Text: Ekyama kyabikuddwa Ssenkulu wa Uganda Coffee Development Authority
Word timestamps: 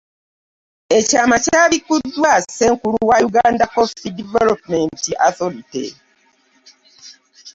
Ekyama 0.97 1.37
kyabikuddwa 1.45 2.33
Ssenkulu 2.43 2.97
wa 3.09 3.17
Uganda 3.27 3.65
Coffee 3.73 4.15
Development 4.19 5.01
Authority 5.27 5.85